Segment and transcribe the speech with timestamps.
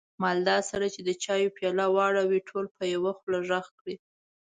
[0.23, 3.95] مالداره سړی چې د چایو پیاله واړوي، ټول په یوه خوله غږ کړي.